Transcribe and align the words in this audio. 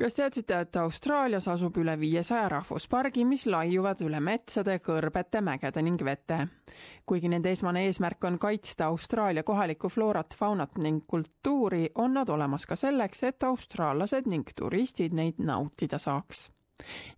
kas 0.00 0.14
teadsite, 0.14 0.60
et 0.60 0.76
Austraalias 0.76 1.48
asub 1.48 1.76
üle 1.80 1.96
viiesaja 2.00 2.48
rahvuspargi, 2.52 3.24
mis 3.24 3.46
laiuvad 3.46 4.02
üle 4.04 4.20
metsade, 4.20 4.78
kõrbete, 4.84 5.40
mägede 5.44 5.82
ning 5.82 6.02
vete? 6.04 6.46
kuigi 7.06 7.30
nende 7.30 7.52
esmane 7.54 7.84
eesmärk 7.86 8.24
on 8.26 8.38
kaitsta 8.42 8.88
Austraalia 8.90 9.42
kohalikku 9.46 9.88
floorat, 9.88 10.34
faunat 10.34 10.78
ning 10.82 11.04
kultuuri, 11.06 11.90
on 11.94 12.18
nad 12.18 12.28
olemas 12.28 12.66
ka 12.66 12.76
selleks, 12.76 13.22
et 13.22 13.46
austraallased 13.46 14.26
ning 14.26 14.50
turistid 14.56 15.14
neid 15.14 15.38
nautida 15.38 15.98
saaks 16.02 16.48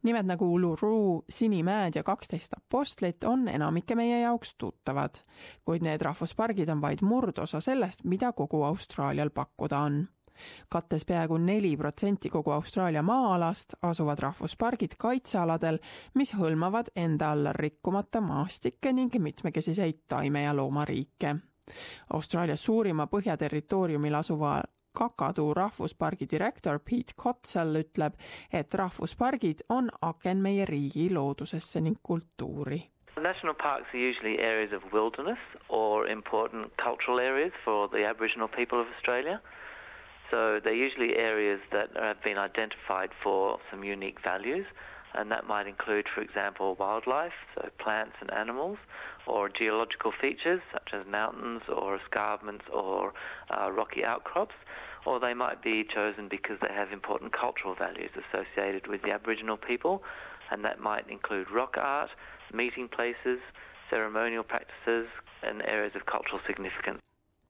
nimed 0.07 0.29
nagu 0.29 0.47
Uluru, 0.55 1.25
Sinimäed 1.29 1.97
ja 1.99 2.03
kaksteist 2.07 2.53
Apostlit 2.55 3.25
on 3.25 3.49
enamike 3.49 3.97
meie 3.99 4.21
jaoks 4.21 4.55
tuttavad, 4.55 5.19
kuid 5.67 5.83
need 5.83 6.05
rahvuspargid 6.05 6.71
on 6.71 6.81
vaid 6.81 7.03
murdosa 7.03 7.61
sellest, 7.61 8.05
mida 8.05 8.31
kogu 8.33 8.63
Austraalial 8.63 9.35
pakkuda 9.35 9.81
on 9.89 9.99
kattes 10.69 11.05
peaaegu 11.05 11.39
neli 11.39 11.77
protsenti 11.77 12.31
kogu 12.31 12.51
Austraalia 12.51 13.03
maa-alast, 13.03 13.75
asuvad 13.83 14.19
rahvuspargid 14.19 14.97
kaitsealadel, 14.99 15.79
mis 16.15 16.35
hõlmavad 16.35 16.93
enda 16.97 17.33
alla 17.33 17.53
rikkumata 17.53 18.21
maastikke 18.21 18.93
ning 18.93 19.15
mitmekesiseid 19.19 20.05
taime- 20.09 20.43
ja 20.43 20.57
loomariike. 20.57 21.37
Austraalia 22.13 22.57
suurima 22.57 23.07
põhjaterritooriumil 23.07 24.15
asuva 24.15 24.63
Kakadu 24.99 25.55
rahvuspargi 25.55 26.27
direktor 26.31 26.79
Pete 26.79 27.13
Kotsel 27.17 27.77
ütleb, 27.83 28.15
et 28.53 28.75
rahvuspargid 28.75 29.61
on 29.69 29.91
aken 30.03 30.41
meie 30.43 30.65
riigi 30.67 31.11
loodusesse 31.15 31.81
ning 31.81 32.01
kultuuri. 32.03 32.81
National 33.21 33.55
parks 33.55 33.95
are 33.95 33.99
usually 34.11 34.39
areas 34.39 34.73
of 34.73 34.83
wilderness 34.93 35.39
or 35.69 36.09
important 36.09 36.73
cultural 36.83 37.19
areas 37.19 37.53
for 37.65 37.89
the 37.89 38.07
Aboriginal 38.07 38.49
people 38.49 38.81
of 38.81 38.87
Australia. 38.97 39.41
So 40.31 40.61
they're 40.63 40.75
usually 40.75 41.17
areas 41.17 41.61
that 41.73 41.91
have 41.97 42.23
been 42.23 42.39
identified 42.39 43.11
for 43.23 43.59
some 43.71 43.83
unique 43.83 44.19
values, 44.23 44.67
and 45.15 45.31
that 45.31 45.47
might 45.47 45.67
include, 45.67 46.07
for 46.15 46.21
example, 46.21 46.77
wildlife, 46.79 47.33
so 47.55 47.69
plants 47.79 48.17
and 48.21 48.31
animals, 48.33 48.79
or 49.27 49.49
geological 49.49 50.13
features 50.21 50.61
such 50.73 50.91
as 50.93 51.07
mountains 51.07 51.63
or 51.69 51.99
escarpments 51.99 52.65
or 52.73 53.15
uh, 53.51 53.71
rocky 53.71 54.05
outcrops, 54.05 54.55
or 55.07 55.19
they 55.19 55.33
might 55.33 55.63
be 55.63 55.85
chosen 55.85 56.29
because 56.29 56.59
they 56.61 56.73
have 56.75 56.93
important 56.93 57.33
cultural 57.33 57.75
values 57.75 58.11
associated 58.29 58.87
with 58.87 59.01
the 59.03 59.11
Aboriginal 59.11 59.57
people, 59.57 60.03
and 60.51 60.65
that 60.65 60.79
might 60.79 61.09
include 61.09 61.51
rock 61.51 61.77
art, 61.79 62.11
meeting 62.53 62.89
places, 62.89 63.39
ceremonial 63.89 64.43
practices, 64.43 65.07
and 65.43 65.63
areas 65.67 65.93
of 65.95 66.05
cultural 66.05 66.41
significance. 66.47 67.01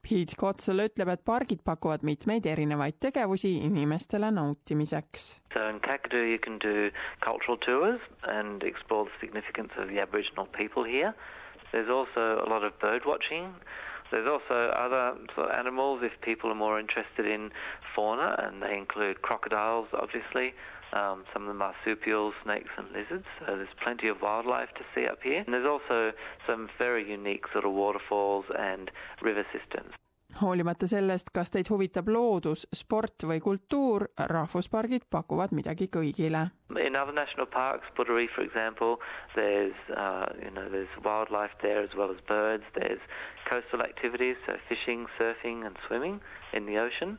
Pete 0.09 0.39
Kotsel 0.41 0.81
ütleb, 0.81 1.11
et 1.13 1.21
pargid 1.21 1.61
pakuvad 1.69 2.01
mitmeid 2.09 2.47
erinevaid 2.49 2.97
tegevusi 3.05 3.51
inimestele 3.67 4.31
nautimiseks. 4.33 5.27
So 5.53 5.67
in 5.69 5.81
Kakadu 5.85 6.23
you 6.31 6.39
can 6.39 6.57
do 6.65 6.89
cultural 7.21 7.59
tours 7.61 8.01
and 8.25 8.65
explore 8.65 9.05
the 9.05 9.19
significance 9.21 9.77
of 9.77 9.91
the 9.93 10.01
Aboriginal 10.01 10.47
people 10.57 10.85
here. 10.89 11.13
There's 11.73 11.91
also 11.93 12.41
a 12.41 12.49
lot 12.49 12.65
of 12.65 12.79
bird 12.81 13.05
watching. 13.05 13.53
There's 14.11 14.27
also 14.27 14.71
other 14.71 15.17
sort 15.35 15.51
of 15.51 15.59
animals 15.59 16.01
if 16.03 16.13
people 16.23 16.51
are 16.51 16.55
more 16.55 16.81
interested 16.81 17.27
in 17.27 17.51
fauna, 17.95 18.37
and 18.39 18.63
they 18.63 18.77
include 18.77 19.23
crocodiles, 19.23 19.89
obviously. 19.93 20.55
Um, 20.93 21.25
some 21.35 21.43
of 21.43 21.49
the 21.49 21.55
marsupials, 21.55 22.33
snakes, 22.43 22.71
and 22.79 22.87
lizards. 22.93 23.27
So 23.41 23.57
there's 23.57 23.69
plenty 23.83 24.09
of 24.09 24.23
wildlife 24.23 24.71
to 24.77 24.85
see 24.95 25.07
up 25.07 25.19
here. 25.23 25.43
And 25.45 25.53
there's 25.53 25.67
also 25.67 26.13
some 26.47 26.71
very 26.79 27.09
unique 27.09 27.45
sort 27.53 27.67
of 27.67 27.73
waterfalls 27.73 28.47
and 28.59 28.91
river 29.21 29.45
systems. 29.53 29.93
Hoolimata 30.41 30.87
sellest, 30.87 31.31
kas 31.35 31.51
teid 31.51 31.69
huvitab 31.71 32.09
loodus, 32.13 32.67
sport 32.75 33.25
või 33.31 33.41
kultuur, 33.43 34.09
rahvuspargid 34.31 35.09
pakuvad 35.11 35.55
midagi 35.57 35.89
kõigile. 35.93 36.49
In 36.79 36.97
other 36.97 37.13
national 37.13 37.47
parks, 37.47 37.89
Buderi 37.97 38.29
for 38.35 38.43
example, 38.45 38.99
there's 39.35 39.77
uh, 39.97 40.27
you 40.43 40.51
know 40.51 40.69
there's 40.69 40.95
wildlife 41.05 41.57
there 41.63 41.83
as 41.83 41.95
well 41.97 42.11
as 42.11 42.21
birds. 42.29 42.65
There's 42.75 43.01
coastal 43.51 43.83
activities, 43.83 44.37
so 44.47 44.57
fishing, 44.69 45.07
surfing, 45.19 45.67
and 45.67 45.77
swimming 45.87 46.21
in 46.53 46.67
the 46.67 46.79
ocean. 46.79 47.19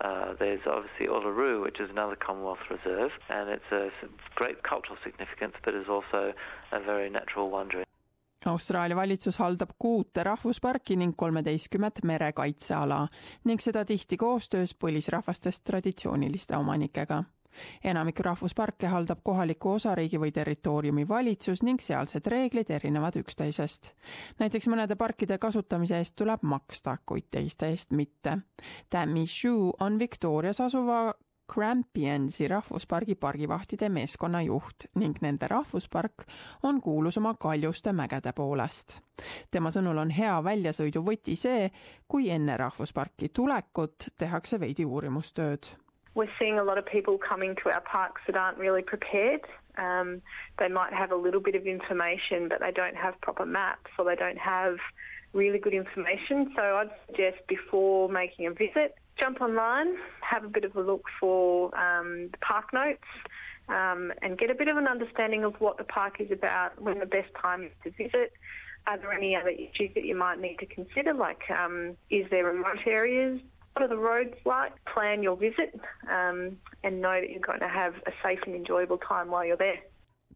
Uh, 0.00 0.34
there's 0.38 0.60
obviously 0.66 1.06
Uluru, 1.06 1.62
which 1.62 1.80
is 1.80 1.88
another 1.90 2.16
Commonwealth 2.16 2.64
reserve, 2.70 3.12
and 3.30 3.48
it's 3.48 3.72
a 3.72 3.88
great 4.34 4.62
cultural 4.62 4.98
significance, 5.02 5.54
but 5.64 5.74
is 5.74 5.88
also 5.88 6.34
a 6.72 6.80
very 6.80 7.08
natural 7.08 7.48
wonder. 7.48 7.85
Austraalia 8.46 8.96
valitsus 8.96 9.38
haldab 9.38 9.70
kuute 9.78 10.24
rahvusparki 10.24 10.96
ning 10.96 11.14
kolmeteistkümmet 11.16 12.02
merekaitseala 12.04 13.08
ning 13.44 13.60
seda 13.60 13.84
tihti 13.84 14.16
koostöös 14.16 14.74
põlisrahvastest 14.74 15.64
traditsiooniliste 15.64 16.56
omanikega 16.56 17.24
enamik 17.84 18.20
rahvusparke 18.20 18.86
haldab 18.86 19.20
kohaliku 19.22 19.70
osariigi 19.76 20.20
või 20.20 20.32
territooriumi 20.32 21.08
valitsus 21.08 21.62
ning 21.66 21.80
sealsed 21.82 22.26
reeglid 22.26 22.70
erinevad 22.70 23.16
üksteisest. 23.20 23.92
näiteks 24.38 24.68
mõnede 24.68 24.96
parkide 24.96 25.38
kasutamise 25.38 25.98
eest 25.98 26.16
tuleb 26.16 26.42
maksta, 26.42 26.96
kuid 27.06 27.30
teiste 27.30 27.70
eest 27.70 27.90
mitte. 27.90 28.38
Tammy 28.90 29.26
Shue 29.26 29.72
on 29.80 29.98
Victorias 29.98 30.60
asuva 30.60 31.14
Grampiansi 31.54 32.48
rahvuspargi 32.48 33.14
pargivahtide 33.14 33.88
meeskonna 33.88 34.42
juht 34.42 34.88
ning 34.94 35.16
nende 35.22 35.48
rahvuspark 35.48 36.26
on 36.62 36.80
kuulus 36.80 37.18
oma 37.18 37.34
kaljuste 37.34 37.92
mägede 37.92 38.32
poolest. 38.32 39.00
tema 39.50 39.70
sõnul 39.70 39.98
on 39.98 40.10
hea 40.10 40.36
väljasõidu 40.44 41.02
võti 41.06 41.36
see, 41.36 41.70
kui 42.08 42.30
enne 42.30 42.56
rahvusparki 42.56 43.28
tulekut 43.28 44.08
tehakse 44.18 44.60
veidi 44.60 44.84
uurimustööd 44.84 45.76
we're 46.16 46.32
seeing 46.38 46.58
a 46.58 46.64
lot 46.64 46.78
of 46.78 46.86
people 46.86 47.18
coming 47.18 47.54
to 47.62 47.70
our 47.70 47.82
parks 47.82 48.22
that 48.26 48.36
aren't 48.36 48.58
really 48.58 48.82
prepared. 48.82 49.42
Um, 49.76 50.22
they 50.58 50.68
might 50.68 50.94
have 50.94 51.12
a 51.12 51.16
little 51.16 51.40
bit 51.40 51.54
of 51.54 51.66
information, 51.66 52.48
but 52.48 52.60
they 52.60 52.72
don't 52.72 52.96
have 52.96 53.20
proper 53.20 53.44
maps 53.44 53.90
or 53.98 54.06
they 54.06 54.16
don't 54.16 54.38
have 54.38 54.76
really 55.34 55.58
good 55.58 55.74
information. 55.74 56.52
So 56.56 56.62
I'd 56.62 56.90
suggest 57.06 57.46
before 57.46 58.08
making 58.08 58.46
a 58.46 58.50
visit, 58.50 58.96
jump 59.18 59.40
online, 59.40 59.96
have 60.20 60.44
a 60.44 60.48
bit 60.48 60.64
of 60.64 60.76
a 60.76 60.80
look 60.80 61.04
for 61.20 61.76
um, 61.78 62.28
the 62.30 62.38
park 62.38 62.72
notes. 62.72 63.04
Um, 63.68 64.12
and 64.22 64.38
get 64.38 64.48
a 64.48 64.54
bit 64.54 64.68
of 64.68 64.76
an 64.76 64.86
understanding 64.86 65.42
of 65.42 65.60
what 65.60 65.76
the 65.76 65.82
park 65.82 66.20
is 66.20 66.30
about, 66.30 66.80
when 66.80 67.00
the 67.00 67.06
best 67.06 67.30
time 67.42 67.64
is 67.64 67.72
to 67.82 67.90
visit. 67.90 68.32
Are 68.86 68.96
there 68.96 69.12
any 69.12 69.34
other 69.34 69.48
issues 69.48 69.90
that 69.96 70.04
you 70.04 70.14
might 70.14 70.38
need 70.38 70.60
to 70.60 70.66
consider? 70.66 71.12
Like, 71.12 71.42
um, 71.50 71.96
is 72.08 72.30
there 72.30 72.44
remote 72.44 72.86
areas? 72.86 73.40
what 73.76 73.84
are 73.84 73.88
the 73.88 73.98
roads 73.98 74.34
like? 74.46 74.72
Plan 74.86 75.22
your 75.22 75.36
visit 75.36 75.78
um, 76.10 76.56
and 76.82 77.02
know 77.02 77.20
that 77.20 77.28
you're 77.28 77.40
going 77.40 77.60
to 77.60 77.68
have 77.68 77.92
a 78.06 78.12
safe 78.22 78.38
and 78.46 78.54
enjoyable 78.54 78.96
time 78.96 79.30
while 79.30 79.44
you're 79.44 79.58
there. 79.58 79.80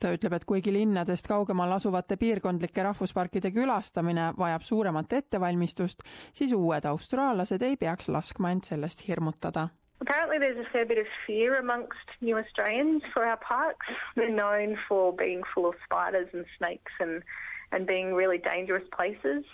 Ta 0.01 0.13
ütleb, 0.17 0.33
et 0.37 0.47
kuigi 0.49 0.73
linnadest 0.73 1.29
kaugemal 1.29 1.73
asuvate 1.77 2.17
piirkondlike 2.21 2.83
rahvusparkide 2.83 3.51
külastamine 3.55 4.31
vajab 4.39 4.65
suuremat 4.65 5.13
ettevalmistust, 5.21 6.03
siis 6.33 6.55
uued 6.57 6.89
austraallased 6.89 7.63
ei 7.63 7.77
peaks 7.77 8.09
laskma 8.09 8.55
end 8.55 8.69
sellest 8.71 9.07
hirmutada. 9.09 9.69
Apparently 10.01 10.39
there's 10.39 10.59
a 10.59 10.71
fair 10.73 10.87
bit 10.87 10.99
of 10.99 11.07
fear 11.27 11.59
amongst 11.59 12.09
new 12.23 12.39
Australians 12.39 13.03
for 13.13 13.27
our 13.27 13.37
parks. 13.37 13.87
They're 14.17 14.35
known 14.35 14.79
for 14.89 15.13
being 15.13 15.43
full 15.55 15.67
of 15.69 15.75
spiders 15.85 16.29
and 16.33 16.47
snakes 16.57 16.93
and 17.01 17.23
and 17.73 17.87
being 17.87 18.15
really 18.15 18.39
dangerous 18.39 18.89
places. 18.97 19.45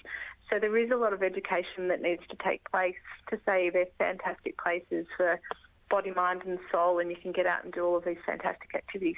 So 0.48 0.58
there 0.60 0.76
is 0.76 0.90
a 0.90 0.96
lot 0.96 1.12
of 1.12 1.22
education 1.22 1.88
that 1.88 2.00
needs 2.00 2.22
to 2.30 2.36
take 2.36 2.62
place 2.70 3.02
to 3.30 3.38
say 3.44 3.68
they're 3.68 3.92
fantastic 3.98 4.56
places 4.56 5.06
for 5.16 5.40
body, 5.90 6.12
mind 6.12 6.42
and 6.46 6.58
soul 6.70 7.00
and 7.00 7.10
you 7.10 7.16
can 7.16 7.32
get 7.32 7.46
out 7.46 7.64
and 7.64 7.72
do 7.72 7.84
all 7.84 7.96
of 7.96 8.04
these 8.04 8.22
fantastic 8.24 8.74
activities. 8.74 9.16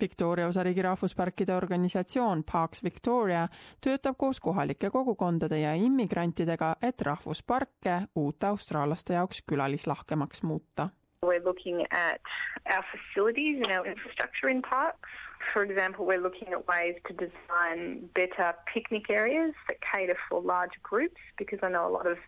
Victoria 0.00 0.46
osariigi 0.46 0.82
rahvusparkide 0.82 1.54
organisatsioon 1.56 2.44
Parks 2.52 2.82
Victoria 2.84 3.48
töötab 3.80 4.16
koos 4.18 4.40
kohalike 4.40 4.90
kogukondade 4.90 5.60
ja 5.60 5.74
immigrantidega, 5.74 6.76
et 6.82 7.00
rahvusparke 7.02 8.00
uute 8.16 8.46
austraallaste 8.46 9.14
jaoks 9.14 9.42
külalislahkemaks 9.46 10.42
muuta. 10.42 10.88
We're 11.22 11.44
looking 11.44 11.86
at 11.90 12.20
our 12.66 12.84
facilities 12.92 13.62
and 13.62 13.72
our 13.72 13.86
infrastructure 13.86 14.50
in 14.50 14.62
parks. 14.62 15.08
For 15.52 15.62
example, 15.62 16.06
we're 16.06 16.20
looking 16.22 16.52
at 16.52 16.66
ways 16.68 16.96
to 17.08 17.12
design 17.14 18.10
better 18.14 18.54
picnic 18.72 19.10
areas 19.10 19.54
that 19.68 19.78
cater 19.80 20.16
for 20.28 20.42
larger 20.42 20.80
groups 20.82 21.20
because 21.38 21.60
I 21.62 21.68
know 21.68 21.86
a 21.88 21.94
lot 21.98 22.06
of 22.06 22.18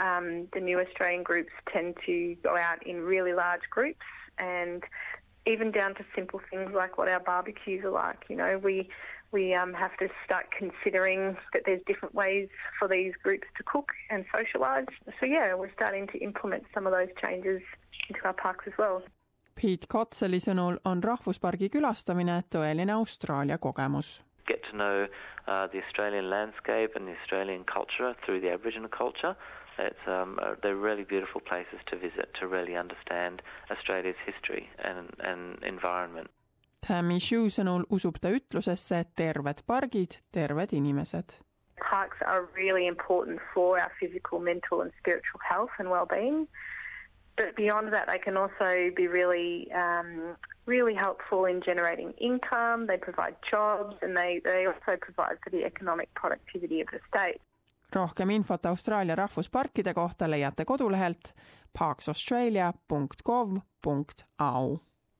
um, 0.00 0.48
the 0.52 0.60
new 0.60 0.78
Australian 0.80 1.22
groups 1.22 1.52
tend 1.72 1.96
to 2.06 2.36
go 2.42 2.56
out 2.56 2.86
in 2.86 3.00
really 3.00 3.32
large 3.32 3.66
groups 3.70 4.06
and 4.38 4.82
even 5.46 5.70
down 5.70 5.94
to 5.94 6.04
simple 6.14 6.40
things 6.50 6.70
like 6.74 6.98
what 6.98 7.08
our 7.08 7.20
barbecues 7.20 7.84
are 7.84 7.90
like. 7.90 8.24
You 8.28 8.36
know, 8.36 8.60
we 8.62 8.88
we 9.32 9.54
um, 9.54 9.72
have 9.74 9.96
to 9.98 10.08
start 10.24 10.46
considering 10.56 11.36
that 11.52 11.62
there's 11.66 11.80
different 11.86 12.14
ways 12.14 12.48
for 12.78 12.88
these 12.88 13.12
groups 13.22 13.46
to 13.56 13.62
cook 13.64 13.92
and 14.10 14.24
socialise. 14.34 14.88
So 15.20 15.26
yeah, 15.26 15.54
we're 15.54 15.72
starting 15.72 16.06
to 16.08 16.18
implement 16.18 16.64
some 16.72 16.86
of 16.86 16.92
those 16.92 17.08
changes 17.20 17.60
into 18.08 18.20
our 18.24 18.32
parks 18.32 18.64
as 18.66 18.72
well. 18.78 19.02
Pete 19.56 19.86
Kotseli 19.88 20.38
sõnul 20.42 20.76
on 20.84 21.00
rahvuspargi 21.02 21.70
külastamine 21.72 22.42
tõeline 22.52 22.92
Austraalia 22.92 23.56
kogemus. 23.58 24.20
Get 24.46 24.62
to 24.70 24.76
know 24.76 25.06
uh, 25.48 25.66
the 25.72 25.80
Australian 25.82 26.28
landscape 26.30 26.94
and 26.94 27.08
the 27.08 27.16
Australian 27.22 27.64
culture 27.64 28.14
through 28.24 28.40
the 28.40 28.52
Aboriginal 28.52 28.90
culture 28.92 29.34
It's 29.78 30.06
um, 30.06 30.38
uh, 30.42 30.54
they're 30.62 30.76
really 30.76 31.04
beautiful 31.04 31.40
places 31.40 31.80
to 31.90 31.96
visit 31.96 32.30
to 32.40 32.46
really 32.46 32.76
understand 32.76 33.42
Australia's 33.70 34.16
history 34.24 34.68
and, 34.82 35.10
and 35.20 35.62
environment. 35.62 36.28
Tammy 36.80 37.18
Shue 37.18 37.50
sõnul 37.50 37.84
usub 37.90 38.20
ta 38.22 38.30
ütlusesse, 38.30 39.00
et 39.02 39.10
terved 39.18 39.64
pargid, 39.66 40.20
terved 40.32 40.72
inimesed. 40.72 41.40
Parks 41.82 42.18
are 42.24 42.48
really 42.54 42.86
important 42.86 43.40
for 43.52 43.78
our 43.78 43.92
physical, 44.00 44.38
mental, 44.38 44.80
and 44.80 44.92
spiritual 44.98 45.40
health 45.46 45.70
and 45.78 45.90
well-being. 45.90 46.46
But 47.36 47.54
beyond 47.54 47.92
that, 47.92 48.08
they 48.08 48.18
can 48.18 48.36
also 48.36 48.90
be 48.96 49.08
really, 49.08 49.70
um, 49.72 50.36
really 50.64 50.94
helpful 50.94 51.44
in 51.44 51.60
generating 51.60 52.12
income. 52.12 52.86
They 52.86 52.96
provide 52.96 53.36
jobs, 53.50 53.96
and 54.00 54.16
they, 54.16 54.40
they 54.42 54.64
also 54.66 54.96
provide 54.98 55.36
for 55.44 55.50
the 55.50 55.64
economic 55.64 56.08
productivity 56.14 56.80
of 56.80 56.88
the 56.92 57.00
state. 57.10 57.40
Rohkem 57.92 58.30
infot 58.30 58.66
Austraalia 58.66 59.14
rahvusparkide 59.14 59.94
kohta 59.94 60.30
leiate 60.30 60.64
kodulehelt 60.64 61.34
parksaustralia.gov.au 61.78 64.78